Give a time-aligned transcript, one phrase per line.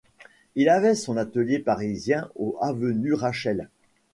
[0.55, 3.69] Il avait son atelier parisien au avenue Rachel.